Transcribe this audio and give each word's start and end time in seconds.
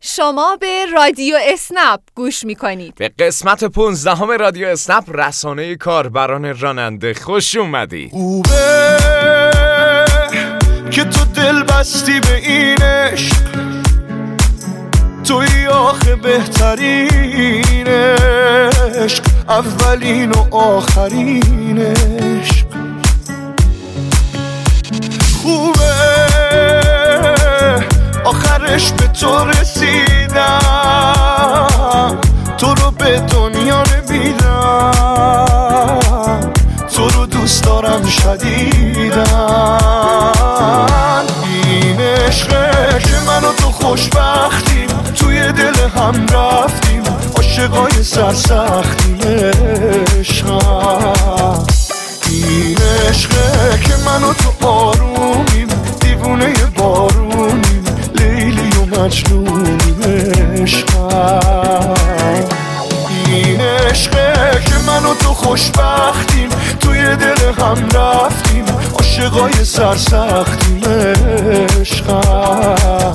شما 0.00 0.56
به 0.60 0.86
رادیو 0.94 1.36
اسنپ 1.52 2.00
گوش 2.14 2.44
می‌کنید. 2.44 2.94
به 2.94 3.08
قسمت 3.08 3.64
15 3.64 4.36
رادیو 4.36 4.68
اسنپ 4.68 5.04
رسانه 5.08 5.76
کاربران 5.76 6.60
راننده 6.60 7.14
خوش 7.14 7.56
اومدی. 7.56 8.08
خوبه 8.10 8.76
که 10.90 11.04
تو 11.04 11.24
دل 11.24 11.62
بستی 11.62 12.20
به 12.20 12.36
این 12.36 12.82
عشق 12.82 13.36
توی 15.24 15.66
آخه 15.66 16.16
بهترین 16.16 17.86
عشق 17.86 19.24
اولین 19.48 20.30
و 20.30 20.54
آخرین 20.54 21.78
عشق. 21.78 22.66
خوبه 25.42 26.25
آخرش 28.26 28.92
به 28.92 29.06
تو 29.06 29.44
رسیدم. 29.44 30.58
تو 32.58 32.74
رو 32.74 32.90
به 32.90 33.20
دنیا 33.20 33.82
نمیدم 33.82 35.00
تو 36.94 37.08
رو 37.08 37.26
دوست 37.26 37.64
دارم 37.64 38.06
شدیدم 38.06 39.22
این 41.44 42.00
عشقه 42.00 42.98
که 42.98 43.20
من 43.26 43.44
و 43.44 43.52
تو 43.52 43.70
خوشبختیم. 43.70 44.88
توی 45.14 45.52
دل 45.52 45.88
هم 45.96 46.26
رفتیم. 46.26 47.02
عاشقای 47.36 48.02
سرسختیم 48.02 49.18
عشقم. 50.18 51.64
این 52.30 52.78
عشقه 53.08 53.80
که 53.84 53.94
من 54.06 54.24
و 54.24 54.32
تو 54.32 54.66
آرومیم. 54.66 55.68
دیوونه 56.00 56.52
بارونیم 56.76 57.65
مجنونیم 58.86 60.00
عشقم 60.62 61.94
این 63.28 63.60
عشقه 63.60 64.60
که 64.66 64.74
من 64.86 65.04
و 65.04 65.14
تو 65.14 65.34
خوشبختیم 65.34 66.48
توی 66.80 67.16
دل 67.16 67.52
هم 67.58 67.88
رفتیم 67.94 68.64
عاشقای 68.98 69.64
سرسختیم 69.64 70.80
عشقم. 71.80 73.14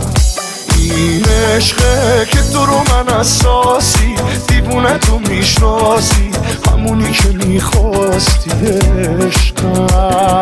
این 0.77 1.25
عشقه 1.55 2.25
که 2.31 2.41
تو 2.53 2.65
رو 2.65 2.77
من 2.77 3.13
اساسی 3.13 4.15
دیوونه 4.47 4.97
تو 4.97 5.19
می‌شناسی 5.19 6.31
همونی 6.71 7.11
که 7.11 7.27
می‌خواستی 7.27 8.51
عشقم. 9.19 10.41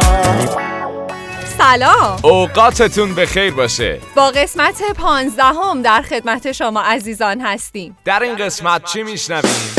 سلام. 1.69 2.19
اوقاتتون 2.23 3.15
به 3.15 3.25
خیر 3.25 3.53
باشه. 3.53 3.99
با 4.15 4.29
قسمت 4.29 4.91
پانزدهم 4.91 5.81
در 5.81 6.01
خدمت 6.01 6.51
شما 6.51 6.81
عزیزان 6.81 7.41
هستیم. 7.41 7.97
در 8.05 8.23
این 8.23 8.35
قسمت 8.35 8.83
چی 8.83 9.03
میشنویم؟ 9.03 9.75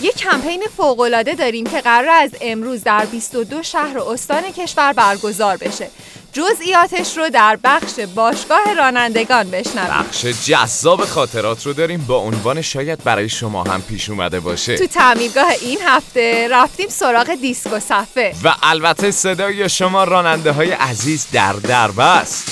یک 0.00 0.16
کمپین 0.16 0.62
فوق‌العاده 0.76 1.34
داریم 1.34 1.66
که 1.66 1.80
قرار 1.80 2.08
از 2.08 2.30
امروز 2.40 2.82
در 2.82 3.04
22 3.04 3.62
شهر 3.62 3.98
و 3.98 4.08
استان 4.08 4.42
کشور 4.42 4.92
برگزار 4.92 5.56
بشه. 5.56 5.90
جزئیاتش 6.34 7.16
رو 7.16 7.28
در 7.28 7.58
بخش 7.64 8.00
باشگاه 8.14 8.74
رانندگان 8.76 9.50
بشنویم. 9.50 9.90
بخش 9.90 10.26
جذاب 10.26 11.04
خاطرات 11.04 11.66
رو 11.66 11.72
داریم 11.72 12.04
با 12.08 12.16
عنوان 12.16 12.62
شاید 12.62 13.04
برای 13.04 13.28
شما 13.28 13.64
هم 13.64 13.82
پیش 13.82 14.10
اومده 14.10 14.40
باشه. 14.40 14.78
تو 14.78 14.86
تعمیرگاه 14.86 15.48
این 15.60 15.78
هفته 15.86 16.48
رفتیم 16.50 16.88
سراغ 16.88 17.34
دیسکو 17.34 17.80
صفه 17.80 18.34
و 18.44 18.54
البته 18.62 19.10
صدای 19.10 19.68
شما 19.68 20.04
راننده 20.04 20.52
های 20.52 20.70
عزیز 20.70 21.26
در 21.32 21.52
دربست. 21.52 22.48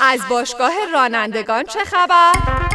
از 0.00 0.20
باشگاه 0.30 0.72
رانندگان 0.92 1.64
چه 1.64 1.84
خبر؟ 1.84 2.71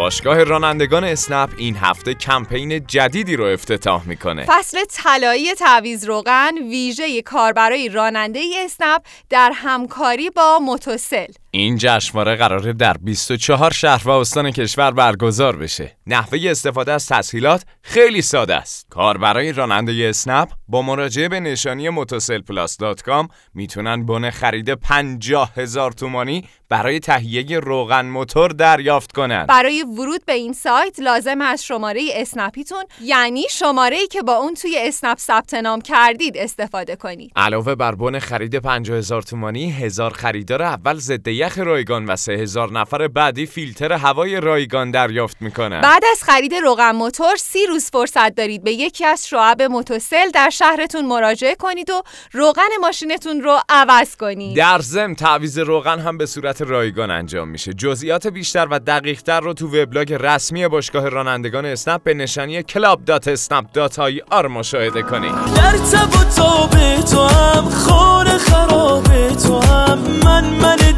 باشگاه 0.00 0.44
رانندگان 0.44 1.04
اسنپ 1.04 1.50
این 1.56 1.76
هفته 1.76 2.14
کمپین 2.14 2.86
جدیدی 2.86 3.36
رو 3.36 3.44
افتتاح 3.44 4.08
می‌کنه 4.08 4.44
فصل 4.44 4.78
طلایی 4.90 5.54
تعویز 5.54 6.04
روغن 6.04 6.58
ویژه 6.58 7.22
کاربرای 7.22 7.88
راننده 7.88 8.40
اسنپ 8.64 9.02
در 9.30 9.52
همکاری 9.54 10.30
با 10.30 10.58
موتوسل 10.58 11.26
این 11.50 11.76
جشنواره 11.78 12.36
قراره 12.36 12.72
در 12.72 12.96
24 13.02 13.70
شهر 13.70 14.08
و 14.08 14.10
استان 14.10 14.50
کشور 14.50 14.90
برگزار 14.90 15.56
بشه. 15.56 15.96
نحوه 16.06 16.38
استفاده 16.44 16.92
از 16.92 17.06
تسهیلات 17.06 17.64
خیلی 17.82 18.22
ساده 18.22 18.54
است. 18.54 18.86
کاربرای 18.90 19.52
راننده 19.52 20.06
اسنپ 20.08 20.48
با 20.68 20.82
مراجعه 20.82 21.28
به 21.28 21.40
نشانی 21.40 21.88
motoselplus.com 21.90 23.28
می‌تونن 23.54 24.06
بن 24.06 24.30
خرید 24.30 24.74
50 24.74 25.52
هزار 25.56 25.92
تومانی 25.92 26.44
برای 26.68 27.00
تهیه 27.00 27.58
روغن 27.58 28.06
موتور 28.06 28.50
دریافت 28.50 29.12
کنند. 29.12 29.46
برای 29.46 29.84
ورود 29.98 30.24
به 30.24 30.32
این 30.32 30.52
سایت 30.52 31.00
لازم 31.00 31.40
از 31.40 31.64
شماره 31.64 32.02
اسنپیتون 32.14 32.84
یعنی 33.00 33.44
شماره 33.50 33.96
ای 33.96 34.06
که 34.06 34.22
با 34.22 34.34
اون 34.34 34.54
توی 34.54 34.76
اسنپ 34.78 35.18
ثبت 35.18 35.54
نام 35.54 35.80
کردید 35.80 36.36
استفاده 36.36 36.96
کنید. 36.96 37.32
علاوه 37.36 37.74
بر 37.74 37.94
بن 37.94 38.18
خرید 38.18 38.58
50 38.58 38.98
هزار 38.98 39.22
تومانی، 39.22 39.72
هزار 39.72 40.12
خریدار 40.12 40.62
اول 40.62 40.94
ضد 40.98 41.28
یخ 41.28 41.58
رایگان 41.58 42.06
و 42.06 42.16
سه 42.16 42.32
هزار 42.32 42.72
نفر 42.72 43.08
بعدی 43.08 43.46
فیلتر 43.46 43.92
هوای 43.92 44.40
رایگان 44.40 44.90
دریافت 44.90 45.36
می‌کنن. 45.42 45.80
بعد 45.80 46.02
از 46.12 46.22
خرید 46.22 46.54
روغن 46.54 46.90
موتور 46.90 47.36
سی 47.36 47.66
روز 47.66 47.90
فرصت 47.90 48.34
دارید 48.34 48.64
به 48.64 48.72
یکی 48.72 49.04
از 49.04 49.28
شعب 49.28 49.62
موتوسل 49.62 50.30
در 50.30 50.50
شهرتون 50.50 51.06
مراجعه 51.06 51.54
کنید 51.54 51.90
و 51.90 52.02
روغن 52.32 52.68
ماشینتون 52.80 53.40
رو 53.40 53.58
عوض 53.68 54.16
کنید. 54.16 54.56
در 54.56 54.78
ضمن 54.78 55.14
تعویض 55.14 55.58
روغن 55.58 55.98
هم 55.98 56.18
به 56.18 56.26
صورت 56.26 56.62
رایگان 56.62 57.10
انجام 57.10 57.48
میشه. 57.48 57.72
جزئیات 57.74 58.26
بیشتر 58.26 58.66
و 58.70 58.78
دقیقتر 58.78 59.40
رو 59.40 59.54
تو 59.54 59.69
وبلاگ 59.74 60.12
رسمی 60.12 60.68
باشگاه 60.68 61.08
رانندگان 61.08 61.66
اسنپ 61.66 62.02
به 62.02 62.14
نشانی 62.14 62.62
club.snap.ir 62.62 64.46
مشاهده 64.46 65.02
کنید. 65.02 65.32
در 65.56 65.72
تب 65.72 66.20
و 66.20 66.24
تاب 66.36 66.70
تو 67.10 67.22
هم 67.22 67.68
خانه 67.68 68.38
خراب 68.38 69.04
تو 69.28 69.60
هم 69.60 69.98
من 70.24 70.44
من 70.44 70.89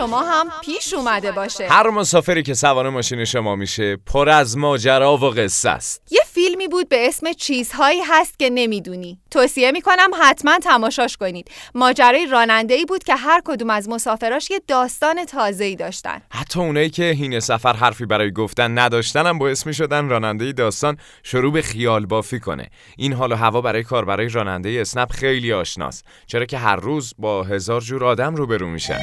شما 0.00 0.20
هم 0.20 0.46
پیش 0.64 0.94
اومده 0.94 1.32
باشه. 1.32 1.68
هر 1.68 1.90
مسافری 1.90 2.42
که 2.42 2.54
سوار 2.54 2.90
ماشین 2.90 3.24
شما 3.24 3.56
میشه 3.56 3.96
پر 3.96 4.28
از 4.28 4.56
ماجرا 4.56 5.16
و 5.16 5.30
قصه 5.30 5.70
است. 5.70 6.02
یه 6.10 6.20
فیلم 6.26 6.50
فیلمی 6.50 6.68
بود 6.68 6.88
به 6.88 7.08
اسم 7.08 7.32
چیزهایی 7.32 8.00
هست 8.00 8.38
که 8.38 8.50
نمی‌دونی. 8.50 9.18
توصیه 9.30 9.72
می‌کنم 9.72 10.10
حتما 10.22 10.58
تماشاش 10.58 11.16
کنید. 11.16 11.50
ماجرای 11.74 12.26
راننده 12.26 12.74
ای 12.74 12.84
بود 12.84 13.04
که 13.04 13.14
هر 13.14 13.40
کدوم 13.44 13.70
از 13.70 13.88
مسافراش 13.88 14.50
یه 14.50 14.60
داستان 14.68 15.24
تازه 15.24 15.64
ای 15.64 15.76
داشتن. 15.76 16.22
حتی 16.30 16.60
اونایی 16.60 16.90
که 16.90 17.02
هین 17.02 17.40
سفر 17.40 17.72
حرفی 17.72 18.06
برای 18.06 18.32
گفتن 18.32 18.78
نداشتن 18.78 19.26
هم 19.26 19.38
باعث 19.38 19.66
می 19.66 19.74
شدن 19.74 20.08
راننده 20.08 20.52
داستان 20.52 20.96
شروع 21.22 21.52
به 21.52 21.62
خیال 21.62 22.06
بافی 22.06 22.40
کنه. 22.40 22.70
این 22.96 23.12
حال 23.12 23.32
و 23.32 23.36
هوا 23.36 23.60
برای 23.60 23.82
کار 23.82 24.04
برای 24.04 24.28
راننده 24.28 24.78
اسنپ 24.80 25.12
خیلی 25.12 25.52
آشناست. 25.52 26.04
چرا 26.26 26.44
که 26.44 26.58
هر 26.58 26.76
روز 26.76 27.14
با 27.18 27.42
هزار 27.42 27.80
جور 27.80 28.04
آدم 28.04 28.34
روبرو 28.34 28.66
میشن. 28.66 29.00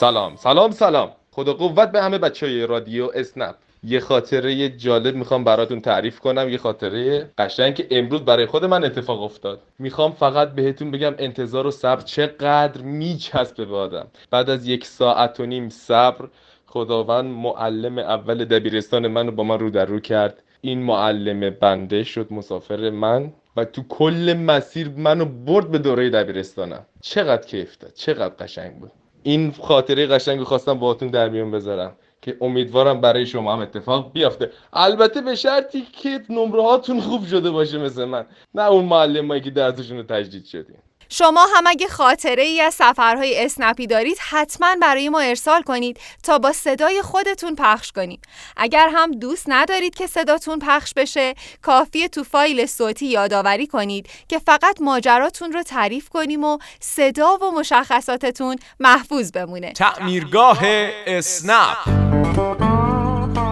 سلام 0.00 0.36
سلام 0.36 0.70
سلام. 0.70 1.10
خدا 1.30 1.52
قوت 1.52 1.92
به 1.92 2.02
همه 2.02 2.18
بچه 2.18 2.46
های 2.46 2.66
رادیو 2.66 3.10
اسنپ. 3.14 3.54
یه 3.84 4.00
خاطره 4.00 4.68
جالب 4.68 5.14
می‌خوام 5.14 5.44
براتون 5.44 5.80
تعریف 5.80 6.20
کنم 6.20 6.48
یه 6.48 6.58
خاطره 6.58 7.30
قشنگ 7.38 7.74
که 7.74 7.86
امروز 7.90 8.20
برای 8.20 8.46
خود 8.46 8.64
من 8.64 8.84
اتفاق 8.84 9.22
افتاد. 9.22 9.60
می‌خوام 9.78 10.12
فقط 10.12 10.52
بهتون 10.52 10.90
بگم 10.90 11.14
انتظار 11.18 11.66
و 11.66 11.70
صبر 11.70 12.00
چقدر 12.00 12.80
میچسبه 12.82 13.64
به 13.64 13.76
آدم. 13.76 14.06
بعد 14.30 14.50
از 14.50 14.66
یک 14.66 14.86
ساعت 14.86 15.40
و 15.40 15.46
نیم 15.46 15.68
صبر 15.68 16.28
خداوند 16.66 17.30
معلم 17.30 17.98
اول 17.98 18.44
دبیرستان 18.44 19.08
منو 19.08 19.30
با 19.30 19.44
من 19.44 19.58
رو 19.58 19.70
در 19.70 19.84
رو 19.84 20.00
کرد. 20.00 20.42
این 20.60 20.82
معلم 20.82 21.50
بنده 21.50 22.04
شد 22.04 22.32
مسافر 22.32 22.90
من. 22.90 23.32
و 23.56 23.64
تو 23.64 23.82
کل 23.88 24.34
مسیر 24.46 24.88
منو 24.96 25.24
برد 25.24 25.70
به 25.70 25.78
دوره 25.78 26.10
دبیرستانم. 26.10 26.86
چقدر 27.00 27.46
کیف 27.46 27.78
داد 27.78 27.92
چقدر 27.92 28.34
قشنگ 28.34 28.80
بود. 28.80 28.92
این 29.22 29.52
خاطره 29.52 30.06
قشنگ 30.06 30.42
خواستم 30.42 30.78
باهاتون 30.78 31.08
در 31.08 31.28
میون 31.28 31.50
بذارم 31.50 31.96
که 32.22 32.36
امیدوارم 32.40 33.00
برای 33.00 33.26
شما 33.26 33.52
هم 33.52 33.60
اتفاق 33.60 34.12
بیافته 34.12 34.50
البته 34.72 35.20
به 35.20 35.34
شرطی 35.34 35.82
که 35.82 36.20
نمره 36.30 36.62
هاتون 36.62 37.00
خوب 37.00 37.26
شده 37.26 37.50
باشه 37.50 37.78
مثل 37.78 38.04
من. 38.04 38.26
نه 38.54 38.62
اون 38.62 38.84
معلمایی 38.84 39.40
که 39.40 39.50
درسشون 39.50 39.96
رو 39.96 40.02
تجدید 40.02 40.44
شدیم 40.44 40.78
شما 41.12 41.46
هم 41.56 41.64
اگه 41.66 41.88
خاطره 41.88 42.42
ای 42.42 42.60
از 42.60 42.74
سفرهای 42.74 43.44
اسنپی 43.44 43.86
دارید 43.86 44.18
حتما 44.30 44.76
برای 44.82 45.08
ما 45.08 45.20
ارسال 45.20 45.62
کنید 45.62 46.00
تا 46.22 46.38
با 46.38 46.52
صدای 46.52 47.02
خودتون 47.02 47.54
پخش 47.54 47.92
کنیم. 47.92 48.20
اگر 48.56 48.90
هم 48.94 49.10
دوست 49.10 49.44
ندارید 49.48 49.94
که 49.94 50.06
صداتون 50.06 50.58
پخش 50.58 50.94
بشه 50.94 51.34
کافیه 51.62 52.08
تو 52.08 52.24
فایل 52.24 52.66
صوتی 52.66 53.06
یادآوری 53.06 53.66
کنید 53.66 54.08
که 54.28 54.38
فقط 54.38 54.80
ماجراتون 54.80 55.52
رو 55.52 55.62
تعریف 55.62 56.08
کنیم 56.08 56.44
و 56.44 56.58
صدا 56.80 57.36
و 57.36 57.50
مشخصاتتون 57.50 58.56
محفوظ 58.80 59.32
بمونه. 59.32 59.72
تعمیرگاه 59.72 60.58
اسنپ. 61.06 61.76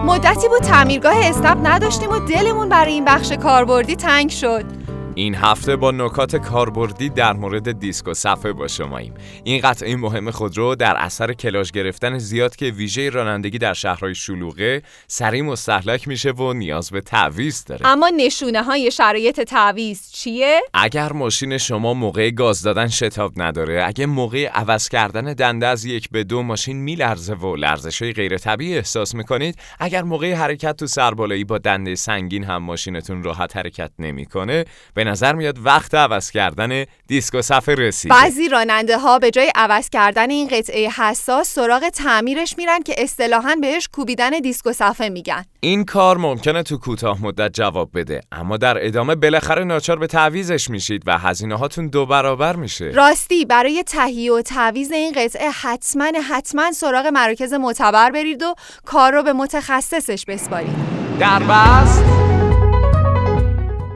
مدتی 0.05 0.47
بود 0.47 0.61
تعمیرگاه 0.61 1.25
اسنپ 1.25 1.57
نداشتیم 1.63 2.09
و 2.09 2.19
دلمون 2.19 2.69
برای 2.69 2.93
این 2.93 3.05
بخش 3.05 3.31
کاربردی 3.31 3.95
تنگ 3.95 4.29
شد. 4.29 4.78
این 5.19 5.35
هفته 5.35 5.75
با 5.75 5.91
نکات 5.91 6.35
کاربردی 6.35 7.09
در 7.09 7.33
مورد 7.33 7.79
دیسک 7.79 8.07
و 8.07 8.13
صفحه 8.13 8.53
با 8.53 8.67
شماییم. 8.67 9.13
این 9.43 9.61
قطعه 9.61 9.95
مهم 9.95 10.31
خودرو 10.31 10.75
در 10.75 10.95
اثر 10.97 11.33
کلاژ 11.33 11.71
گرفتن 11.71 12.17
زیاد 12.17 12.55
که 12.55 12.65
ویژه 12.65 13.09
رانندگی 13.09 13.57
در 13.57 13.73
شهرهای 13.73 14.15
شلوغه 14.15 14.81
سریع 15.07 15.41
مستحلک 15.41 16.07
میشه 16.07 16.31
و 16.31 16.53
نیاز 16.53 16.89
به 16.89 17.01
تعویض 17.01 17.63
داره. 17.65 17.87
اما 17.87 18.11
نشونه 18.17 18.63
های 18.63 18.91
شرایط 18.91 19.41
تعویض 19.41 20.11
چیه؟ 20.11 20.61
اگر 20.73 21.13
ماشین 21.13 21.57
شما 21.57 21.93
موقع 21.93 22.29
گاز 22.29 22.61
دادن 22.61 22.87
شتاب 22.87 23.33
نداره 23.35 23.83
اگه 23.87 24.05
موقع 24.05 24.47
عوض 24.47 24.89
کردن 24.89 25.33
دنده 25.33 25.67
از 25.67 25.85
یک 25.85 26.09
به 26.09 26.23
دو 26.23 26.43
ماشین 26.43 26.77
میلرزه 26.77 27.33
و 27.33 27.55
لرزش 27.55 28.01
های 28.01 28.13
غیر 28.13 28.37
طبیعی 28.37 28.77
احساس 28.77 29.15
می‌کنید 29.15 29.55
اگر 29.79 30.03
موقع 30.03 30.33
حرکت 30.33 30.77
تو 30.77 30.87
سربالایی 30.87 31.43
با 31.43 31.57
دنده 31.57 31.95
سنگین 31.95 32.43
هم 32.43 32.63
ماشینتون 32.63 33.23
راحت 33.23 33.57
حرکت 33.57 33.91
نمی‌کنه 33.99 34.65
به 34.93 35.08
نظر 35.09 35.35
میاد 35.35 35.65
وقت 35.65 35.95
عوض 35.95 36.31
کردن 36.31 36.85
دیسک 37.07 37.35
و 37.35 37.41
صفحه 37.41 37.75
رسیده. 37.75 38.15
بعضی 38.15 38.49
راننده 38.49 38.97
ها 38.97 39.19
به 39.19 39.31
جای 39.31 39.51
عوض 39.55 39.89
کردن 39.89 40.29
این 40.29 40.47
قطعه 40.47 40.89
حساس 40.89 41.53
سراغ 41.53 41.89
تعمیرش 41.89 42.55
میرن 42.57 42.79
که 42.79 42.95
اصطلاحا 42.97 43.55
بهش 43.61 43.87
کوبیدن 43.93 44.29
دیسک 44.29 44.65
و 44.65 44.73
صفحه 44.73 45.09
میگن. 45.09 45.45
این 45.59 45.85
کار 45.85 46.17
ممکنه 46.17 46.63
تو 46.63 46.77
کوتاه 46.77 47.21
مدت 47.21 47.53
جواب 47.53 47.89
بده 47.93 48.21
اما 48.31 48.57
در 48.57 48.85
ادامه 48.85 49.15
بالاخره 49.15 49.63
ناچار 49.63 49.99
به 49.99 50.07
تعویزش 50.07 50.69
میشید 50.69 51.03
و 51.05 51.17
هزینه 51.17 51.57
هاتون 51.57 51.87
دو 51.87 52.05
برابر 52.05 52.55
میشه. 52.55 52.85
راستی 52.85 53.45
برای 53.45 53.83
تهیه 53.83 54.33
و 54.33 54.41
تعویض 54.41 54.91
این 54.91 55.13
قطعه 55.15 55.49
حتما 55.49 56.11
حتما 56.29 56.71
سراغ 56.71 57.05
مراکز 57.05 57.53
معتبر 57.53 58.11
برید 58.11 58.43
و 58.43 58.55
کار 58.85 59.13
رو 59.13 59.23
به 59.23 59.33
متخصصش 59.33 60.25
بسپارید. 60.25 60.75
در 61.19 61.39
بست. 61.39 62.28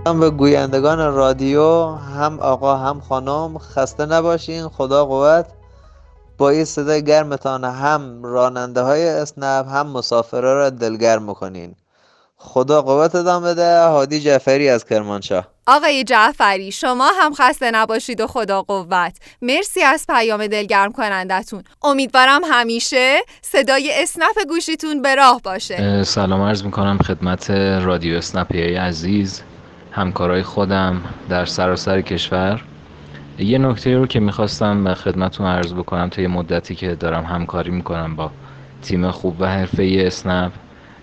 هم 0.08 0.20
به 0.20 0.30
گویندگان 0.30 1.14
رادیو 1.14 1.86
هم 1.96 2.40
آقا 2.40 2.76
هم 2.76 3.00
خانم 3.00 3.58
خسته 3.58 4.06
نباشین 4.06 4.68
خدا 4.68 5.06
قوت. 5.06 5.46
با 6.38 6.50
این 6.50 6.66
صدای 6.66 7.04
گرمتان 7.04 7.64
هم 7.64 8.24
راننده 8.24 8.82
های 8.82 9.10
اسنپ 9.10 9.68
هم 9.68 9.88
مسافرها 9.88 10.54
را 10.54 10.70
دلگرم 10.70 11.24
می‌کنین. 11.24 11.76
خدا 12.38 12.82
قوتتان 12.82 13.44
بده. 13.44 13.88
هادی 13.88 14.20
جعفری 14.20 14.70
از 14.70 14.86
کرمانشاه. 14.86 15.48
آقای 15.68 16.04
جعفری 16.04 16.72
شما 16.72 17.12
هم 17.22 17.34
خسته 17.34 17.72
نباشید 17.72 18.22
و 18.22 18.28
خدا 18.28 18.62
قوت. 18.62 19.18
مرسی 19.42 19.82
از 19.82 20.06
پیام 20.10 20.48
دلگرم 20.48 20.92
کنندتون. 20.92 21.64
امیدوارم 21.84 22.42
همیشه 22.46 23.20
صدای 23.42 23.92
اسنپ 24.04 24.48
گوشیتون 24.50 25.02
به 25.02 25.16
راه 25.16 25.42
باشه. 25.44 26.04
سلام 26.04 26.42
عرض 26.42 26.64
می‌کنم 26.64 26.98
خدمت 26.98 27.50
رادیو 27.82 28.18
اسنپی 28.18 28.76
عزیز. 28.76 29.42
همکارای 29.96 30.44
خودم 30.44 31.02
در 31.30 31.46
سراسر 31.46 32.02
کشور. 32.02 32.62
یه 33.40 33.58
نکته 33.58 33.98
رو 33.98 34.08
که 34.08 34.20
می‌خواستم 34.20 34.84
به 34.84 34.94
خدمتتون 34.94 35.48
عرض 35.48 35.74
بکنم 35.74 36.10
تا 36.10 36.22
یه 36.22 36.28
مدتی 36.28 36.76
که 36.76 36.96
دارم 36.96 37.24
همکاری 37.26 37.72
می‌کنم 37.72 38.16
با 38.16 38.32
تیم 38.82 39.12
خوب 39.12 39.36
و 39.40 39.46
حرفه 39.46 40.04
اسنپ 40.08 40.52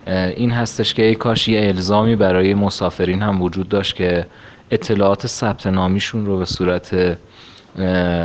این 0.06 0.50
هستش 0.50 0.94
که 0.94 1.04
ای 1.04 1.14
کاش 1.14 1.48
یه 1.48 1.66
الزامی 1.66 2.16
برای 2.16 2.54
مسافرین 2.54 3.22
هم 3.22 3.42
وجود 3.42 3.68
داشت 3.68 3.96
که 3.96 4.26
اطلاعات 4.70 5.26
ثبت 5.26 5.66
نامیشون 5.66 6.26
رو 6.26 6.38
به 6.38 6.44
صورت 6.44 7.18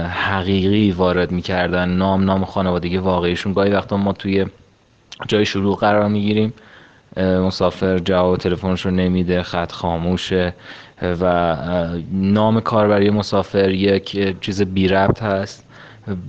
حقیقی 0.10 0.92
وارد 0.92 1.32
می‌کردن. 1.32 1.90
نام 1.90 2.24
نام 2.24 2.46
خانوادگی 2.46 2.98
واقعیشون. 2.98 3.54
گاهی 3.54 3.72
وقتا 3.72 3.98
ما 3.98 4.14
توی 4.14 4.46
جای 5.28 5.46
شروع 5.46 5.78
قرار 5.78 6.08
می‌گیریم. 6.08 6.54
مسافر 7.18 8.00
جواب 8.00 8.38
تلفنش 8.38 8.86
رو 8.86 8.92
نمیده 8.92 9.44
خط 9.44 9.72
خاموشه 9.72 10.54
و 11.02 11.56
نام 12.12 12.60
کاربری 12.60 13.10
مسافر 13.10 13.70
یک 13.70 14.38
چیز 14.42 14.62
بی 14.62 14.88
ربط 14.88 15.24
هست 15.24 15.66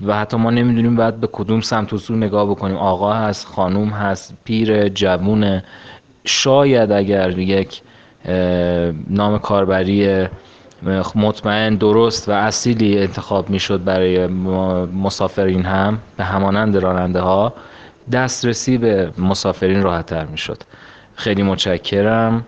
و 0.06 0.16
حتی 0.16 0.36
ما 0.36 0.50
نمی‌دونیم 0.50 0.96
باید 0.96 1.20
به 1.20 1.28
کدوم 1.32 1.60
سمت 1.60 1.92
و 1.92 1.98
سو 1.98 2.14
نگاه 2.14 2.50
بکنیم. 2.50 2.76
آقا 2.76 3.12
هست 3.12 3.46
خانوم 3.46 3.88
هست 3.88 4.34
پیر 4.44 4.88
جوونه 4.88 5.64
شاید 6.24 6.92
اگر 6.92 7.38
یک 7.38 7.82
نام 9.10 9.38
کاربری 9.38 10.26
مطمئن 11.14 11.74
درست 11.74 12.28
و 12.28 12.32
اصیلی 12.32 12.98
انتخاب 12.98 13.50
می‌شد 13.50 13.84
برای 13.84 14.26
مسافرین 14.86 15.64
هم 15.64 15.98
به 16.16 16.24
همانند 16.24 16.76
راننده 16.76 17.20
ها 17.20 17.52
دسترسی 18.12 18.78
به 18.78 19.12
مسافرین 19.18 19.82
راحت 19.82 20.06
تر 20.06 20.24
می‌شد. 20.24 20.62
خیلی 21.14 21.42
متشکرم. 21.42 22.46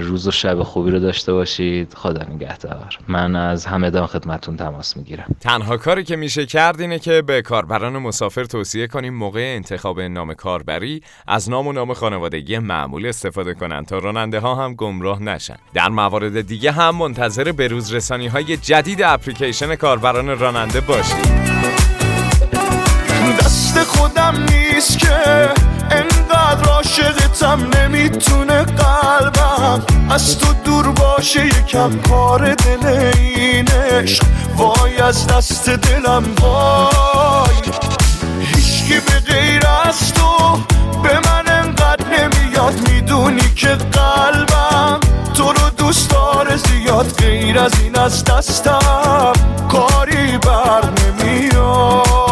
روز 0.00 0.28
و 0.28 0.30
شب 0.30 0.62
خوبی 0.62 0.90
رو 0.90 0.98
داشته 0.98 1.32
باشید. 1.32 1.94
خدا 1.94 2.22
نگهدار. 2.34 2.98
من 3.08 3.36
از 3.36 3.66
همدان 3.66 4.06
خدمتون 4.06 4.56
تماس 4.56 4.96
می‌گیرم. 4.96 5.36
تنها 5.40 5.76
کاری 5.76 6.04
که 6.04 6.16
میشه 6.16 6.46
کرد 6.46 6.80
اینه 6.80 6.98
که 6.98 7.22
به 7.22 7.42
کاربران 7.42 7.98
مسافر 7.98 8.44
توصیه 8.44 8.86
کنیم 8.86 9.14
موقع 9.14 9.54
انتخاب 9.56 10.00
نام 10.00 10.34
کاربری 10.34 11.02
از 11.26 11.50
نام 11.50 11.66
و 11.66 11.72
نام 11.72 11.94
خانوادگی 11.94 12.58
معمول 12.58 13.06
استفاده 13.06 13.54
کنند 13.54 13.86
تا 13.86 13.98
راننده 13.98 14.40
ها 14.40 14.54
هم 14.54 14.74
گمراه 14.74 15.22
نشن. 15.22 15.56
در 15.74 15.88
موارد 15.88 16.40
دیگه 16.40 16.72
هم 16.72 16.96
منتظر 16.96 17.52
بروز 17.52 17.94
رسانی 17.94 18.26
های 18.26 18.56
جدید 18.56 19.02
اپلیکیشن 19.02 19.74
کاربران 19.74 20.38
راننده 20.38 20.80
باشید. 20.80 21.42
دست 23.40 23.92
خودم 24.32 24.44
نیست 24.44 24.98
که 24.98 25.50
انقدر 25.90 26.70
عاشقتم 26.70 27.60
نمی‌تونه 27.78 28.62
قلبم 28.62 29.82
از 30.10 30.38
تو 30.38 30.52
دور 30.64 30.92
باشه 30.92 31.46
یکم 31.46 32.00
کار 32.08 32.54
دل 32.54 32.86
اینش 32.86 34.20
وای 34.56 34.98
از 34.98 35.26
دست 35.26 35.68
دلم 35.68 36.24
وای. 36.40 37.56
هیچکی 38.40 39.00
به 39.00 39.32
غیر 39.32 39.62
از 39.84 40.14
تو 40.14 40.58
به 41.02 41.20
من 41.24 41.52
انقدر 41.52 42.06
نمیاد. 42.06 42.88
می‌دونی 42.88 43.54
که 43.56 43.68
قلبم 43.68 45.00
تو 45.34 45.52
رو 45.52 45.70
دوست 45.76 46.10
داره 46.10 46.56
زیاد. 46.56 47.12
غیر 47.18 47.58
از 47.58 47.72
این 47.82 47.98
از 47.98 48.24
دستم 48.24 49.32
کاری 49.68 50.38
بر 50.38 50.82
نمیاد. 50.84 52.31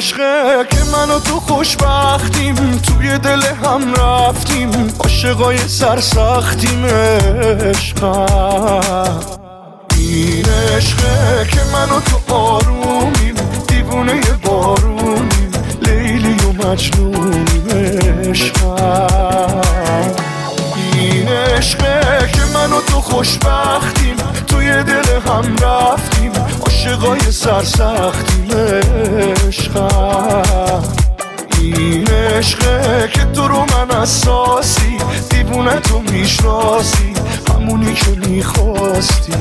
عشقه 0.00 0.66
که 0.70 0.76
من 0.92 1.00
من 1.00 1.16
و 1.16 1.18
تو 1.18 1.40
خوشبختیم. 1.40 2.54
توی 2.54 3.18
دل 3.18 3.42
هم 3.42 3.94
رفتیم 3.94 4.70
عاشقای 4.98 5.58
سرسختیم 5.58 6.84
عشقم. 7.64 9.20
این 9.96 10.46
عشقه 10.76 11.46
که 11.50 11.60
من 11.72 11.90
و 11.90 12.00
تو 12.00 12.34
آرومیم 12.34 13.34
دیوونه 13.68 14.20
بارونیم 14.44 15.50
لیلی 15.82 16.34
و 16.34 16.68
مجنونیم 16.68 17.68
عشقم. 18.30 19.06
این 20.94 21.28
عشقه 21.28 22.30
که 22.32 22.42
من 22.54 22.59
تو 22.86 23.00
خوشبختیم 23.00 24.16
توی 24.46 24.84
دل 24.84 25.20
هم 25.26 25.56
رفتیم 25.56 26.32
عاشقای 26.60 27.32
سرسختیم. 27.32 28.50
عشقم 29.48 30.82
این 31.60 32.08
عشقه 32.10 33.10
که 33.12 33.24
تو 33.24 33.48
رو 33.48 33.58
من 33.58 33.90
اساسی 33.90 34.98
دیوونه 35.30 35.80
تو 35.80 36.02
می‌شناسی. 36.12 37.14
همونی 37.60 37.94
که 37.94 38.10
می‌خواستی 38.10 39.32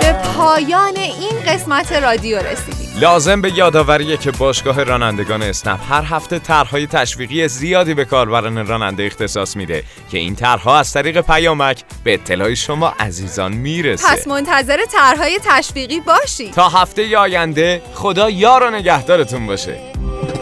به 0.00 0.12
پایان 0.12 0.96
این 0.96 1.40
قسمت 1.48 1.92
رادیو 1.92 2.38
رسیدیم. 2.38 2.86
لازم 3.00 3.40
به 3.40 3.52
یادآوریه 3.52 4.16
که 4.16 4.30
باشگاه 4.30 4.82
رانندگان 4.82 5.42
اسنپ 5.42 5.80
هر 5.90 6.02
هفته 6.02 6.38
طرحهای 6.38 6.86
تشویقی 6.86 7.48
زیادی 7.48 7.94
به 7.94 8.04
کاربران 8.04 8.66
راننده 8.66 9.02
اختصاص 9.02 9.56
میده 9.56 9.84
که 10.10 10.18
این 10.18 10.34
طرحها 10.34 10.78
از 10.78 10.92
طریق 10.92 11.20
پیامک 11.20 11.84
به 12.04 12.14
اطلاع 12.14 12.54
شما 12.54 12.94
عزیزان 13.00 13.52
می‌رسه. 13.52 14.08
پس 14.08 14.26
منتظر 14.26 14.78
طرحهای 14.92 15.40
تشویقی 15.44 16.00
باشید. 16.00 16.52
تا 16.52 16.68
هفته 16.68 17.18
آینده 17.18 17.82
خدا 17.94 18.30
یار 18.30 18.62
و 18.62 18.70
نگهدارتون 18.70 19.46
باشه. 19.46 19.78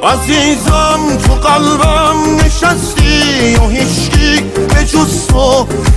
عزیزم 0.03 1.19
تو 1.27 1.35
قلبم 1.35 2.37
نشستی 2.37 3.57
و 3.57 3.69
هیچکی 3.69 4.24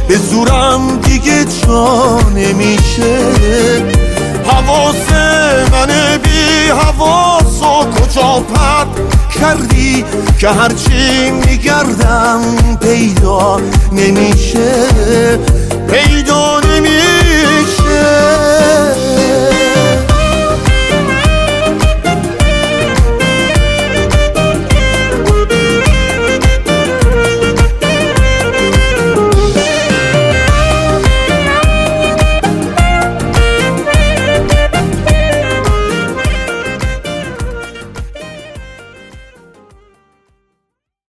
به 0.07 0.17
زورم 0.17 0.97
دیگه 0.97 1.45
جا 1.45 2.19
نمیشه. 2.35 3.17
حواس 4.45 5.11
من 5.71 6.17
بی 6.23 6.69
حواس 6.69 7.61
و 7.61 7.91
کجا 7.91 8.39
پد 8.39 8.87
کردی 9.39 10.05
که 10.39 10.49
هرچی 10.49 11.31
میگردم 11.31 12.41
پیدا 12.81 13.59
نمیشه. 13.91 14.87
پیدا 15.91 16.59